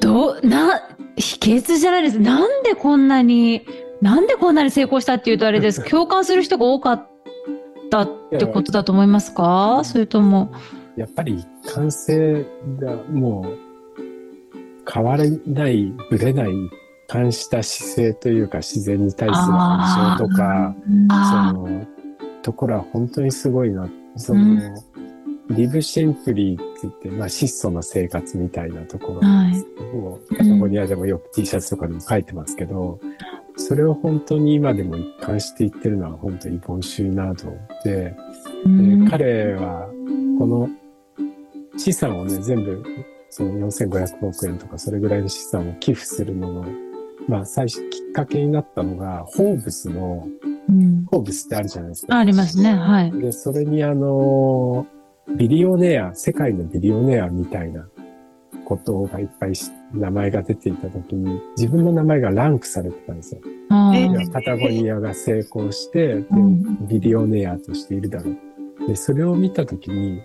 [0.00, 0.80] どう、な、
[1.16, 2.18] 秘訣じゃないです。
[2.18, 3.64] なんでこんなに、
[4.00, 5.84] なんでこんなに成功したっていうとあれです。
[5.88, 7.08] 共感する人が多かっ
[7.90, 9.82] たってことだと思いますか？
[9.84, 10.50] それとも。
[10.96, 11.34] やっぱり
[11.64, 12.44] 一貫性
[12.80, 13.58] がもう
[14.92, 16.70] 変わらない、ぶれない、一
[17.12, 20.74] 貫した姿勢というか自然に対する愛情とか、
[21.10, 21.86] あその
[22.42, 23.86] ところは本当にすごいな。
[24.16, 24.58] その、
[25.50, 29.64] リブシンプリーって言って、まあ質素な生活みたいなところなんです。
[29.64, 32.98] けども、パタゴニアでもよく T シャツとかでも書いてますけど、
[33.56, 37.52] それを本当に今でも一貫して言ってるのは本当にボンシュイナード
[37.84, 38.16] で、
[38.64, 39.04] うん。
[39.04, 39.86] で彼は
[40.38, 40.70] この
[41.76, 42.82] 資産をね、全部
[43.28, 46.91] その4500億円とかそれぐらいの資産を寄付するのの、
[47.28, 50.26] まあ最初きっかけになったのが、ホーブスの、
[50.68, 52.18] うんホーブスってあるじゃないですか。
[52.18, 52.74] ありますね。
[52.74, 53.12] はい。
[53.12, 54.86] で、それにあの、
[55.36, 57.86] ビリオネア、世界のビリオネアみたいな
[58.64, 63.40] ことがいっぱいし名前が出ていたときに、自分の名前がランクされてたんですよ。
[64.32, 68.88] パタゴニアが成功して、でうんビリオネアとしているだろう。
[68.88, 70.22] で、それを見たときに、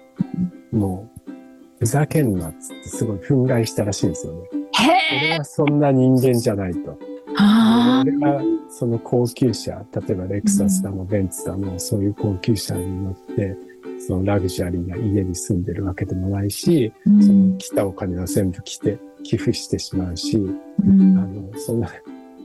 [0.72, 1.32] もう、
[1.80, 4.67] ふざけんなっつってすごい憤慨したらしいんですよね。
[4.84, 6.98] へ俺はそんな人間じゃないと。
[7.40, 13.56] あ俺はその高級車、例えばレクサスだの、ベンツだの、そういう高級車に乗って、
[14.00, 20.50] そのラグジュアリーな家に住んでるわけでもないし、ーその来たお金は全部来て寄付してしまうし、う
[20.86, 21.18] ん。
[21.18, 21.92] あの、そんな、っ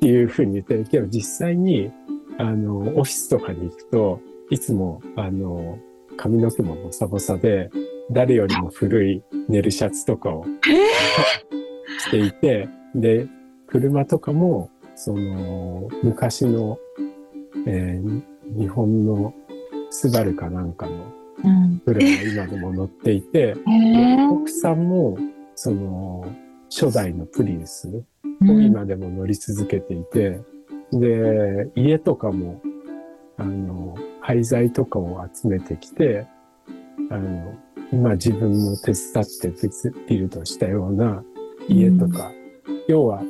[0.01, 1.91] ていうふうに言ってるけど、実際に、
[2.39, 4.21] あの、オフィスとかに行くと、
[4.51, 5.79] いつも、あの、
[6.17, 7.71] 髪の毛もボサボサで、
[8.11, 10.45] 誰よりも古い寝るシャツとかを
[12.07, 13.27] 着ていて、で、
[13.67, 16.79] 車とかも、その、昔の、
[17.67, 18.23] えー
[18.57, 19.35] 日本の
[19.91, 21.13] スバルかなんかの
[21.45, 21.81] うん。
[21.85, 24.29] 車が今でも乗っていて、へー。
[24.31, 25.19] 奥さんも、
[25.55, 26.25] その、
[26.71, 28.05] 初代のプリウスを
[28.41, 28.65] うん。
[28.65, 30.41] 今でも乗り続けていて、
[30.93, 32.61] で、家とかも、
[33.39, 36.27] あの、廃材とかを集めてきて、
[37.11, 37.55] あの、
[37.93, 41.25] 今自分も手伝って別ビルドしたような
[41.69, 42.33] 家とか、
[42.89, 43.23] 要は、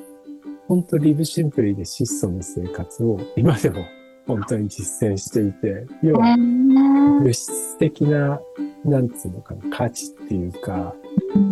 [0.69, 3.85] 本当リブシンプリーで質素な生活を今でも
[4.27, 8.41] 本当に実践していて、要は物質的な、
[8.85, 10.95] なんつうのかな、価値っていうか、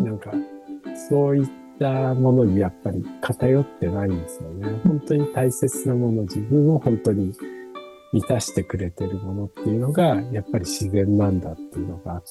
[0.04, 0.32] なんか、
[1.08, 4.80] そういったものにやっぱり偏ってないんですよね。
[4.84, 7.32] 本当に大切なもの、自分を本当に
[8.12, 12.28] 満たしてくれてるものっていうのが、やっぱり自然なんだっていうのがあって、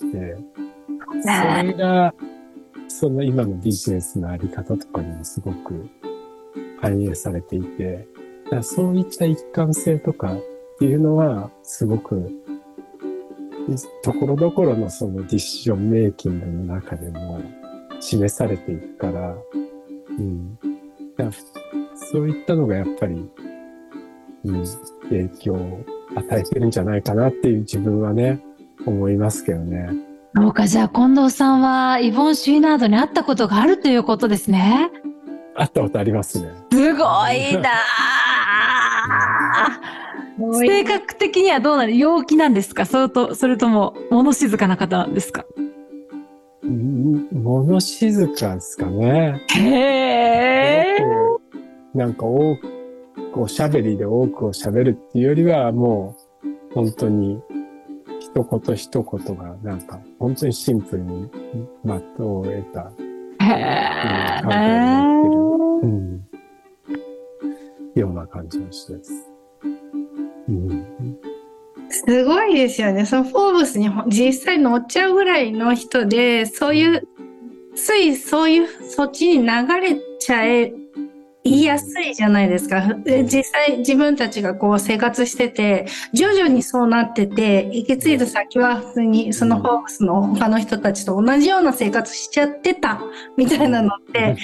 [1.22, 2.14] それが、
[2.90, 5.88] その今のビジネスのあり方とかにもすごく
[6.82, 8.08] 反映されていて、
[8.52, 10.40] だそういった一貫性とかっ
[10.80, 12.32] ていうのは、すごく
[14.04, 17.42] ところどころのそのディッションメイキングの中でも
[18.00, 19.36] 示されていくから、
[20.18, 20.58] うん。
[21.16, 21.30] だ
[22.12, 23.30] そういったのがやっぱり、
[24.46, 24.66] うん、
[25.10, 25.86] 影響を
[26.16, 28.40] 与えてるんじゃないかなっていう自分はね、
[28.86, 30.09] 思いますけどね。
[30.36, 34.92] そうか、じゃあ近藤さんはイボン・シュイナードに会ったことがあるということですね。
[35.56, 36.52] 会ったことありますね。
[36.72, 37.72] すごいな
[39.56, 39.80] あ
[40.54, 42.86] 性格的にはどうなの陽気なんですか？
[42.86, 45.46] それと、それとも物静かな方なんですか？
[46.64, 49.44] うん物静かですかね。
[49.50, 50.98] へえ。
[51.96, 57.42] なんか多く、おしゃべりで多くをしゃべるっていうよりは、もう、本当に、
[58.40, 65.36] 一言一言が、なんか、本当にシンプルに、的を得た、えになってる、
[65.84, 66.22] うん、
[67.96, 69.12] ような感じの人です。
[70.48, 71.18] うん、
[71.90, 73.06] すごいですよね。
[73.06, 77.08] そのフォーブスにほ実際乗っちゃうぐらいの人で、そういう、
[77.76, 80.72] ついそういう、そっちに流れちゃえ、
[81.50, 82.94] 言いやすいじゃないですか。
[82.94, 93.02] で実際自分たちがこう生活してて、徐々にそうなってて、行き着いた先は普通にそのフォーブスの他の人たちと同じような生活しちゃってた
[93.38, 94.38] みたいなのって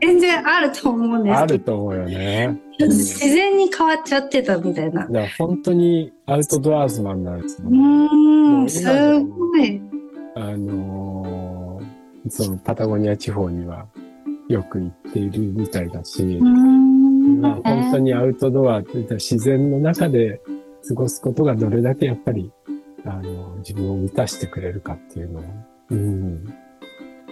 [0.00, 2.60] 全然あると思うんですあけど、ると思うよね。
[2.78, 5.06] 自然に変わっちゃってたみたいな。
[5.06, 8.84] だから本当にアウトドアーズマンなんですようーん、す
[9.24, 9.80] ごい。
[10.36, 13.86] あのーそのパタゴニア地方には
[14.52, 20.40] よく行っているみたいだし、まあ、本当にアウトドア自然の中で
[20.86, 22.52] 過ごすことがどれだけやっぱり、
[23.04, 25.42] あの、自分を満たしてくれるかっていうのを、
[25.90, 26.54] うん、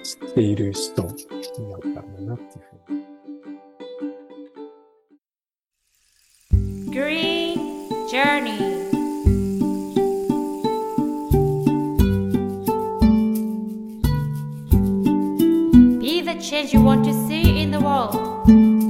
[0.02, 3.00] 知っている人だったんだなっていうふうに。
[6.92, 7.56] Green
[8.08, 8.79] Journey.
[16.40, 18.89] change you want to see in the world.